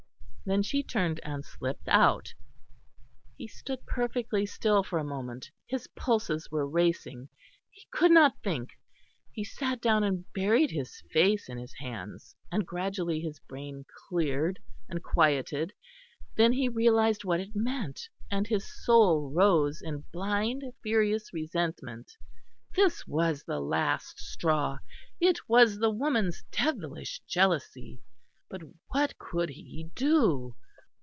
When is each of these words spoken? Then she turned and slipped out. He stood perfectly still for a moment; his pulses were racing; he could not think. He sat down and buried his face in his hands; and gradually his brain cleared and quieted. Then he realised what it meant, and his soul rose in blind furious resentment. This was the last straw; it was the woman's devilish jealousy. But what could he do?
Then 0.43 0.63
she 0.63 0.81
turned 0.83 1.19
and 1.23 1.45
slipped 1.45 1.87
out. 1.87 2.33
He 3.37 3.47
stood 3.47 3.85
perfectly 3.85 4.45
still 4.47 4.83
for 4.83 4.97
a 4.97 5.03
moment; 5.03 5.51
his 5.67 5.87
pulses 5.95 6.49
were 6.51 6.67
racing; 6.67 7.29
he 7.69 7.85
could 7.91 8.11
not 8.11 8.41
think. 8.43 8.71
He 9.31 9.43
sat 9.45 9.79
down 9.79 10.03
and 10.03 10.25
buried 10.33 10.71
his 10.71 10.99
face 11.11 11.47
in 11.47 11.57
his 11.59 11.73
hands; 11.77 12.35
and 12.51 12.65
gradually 12.65 13.21
his 13.21 13.39
brain 13.39 13.85
cleared 14.09 14.59
and 14.89 15.03
quieted. 15.03 15.73
Then 16.35 16.51
he 16.53 16.67
realised 16.67 17.23
what 17.23 17.39
it 17.39 17.55
meant, 17.55 18.09
and 18.31 18.47
his 18.47 18.65
soul 18.83 19.31
rose 19.31 19.79
in 19.81 20.01
blind 20.11 20.63
furious 20.81 21.31
resentment. 21.31 22.17
This 22.75 23.05
was 23.07 23.43
the 23.43 23.61
last 23.61 24.19
straw; 24.19 24.79
it 25.19 25.47
was 25.47 25.77
the 25.77 25.91
woman's 25.91 26.43
devilish 26.51 27.21
jealousy. 27.27 28.01
But 28.49 28.63
what 28.89 29.17
could 29.17 29.47
he 29.51 29.91
do? 29.95 30.55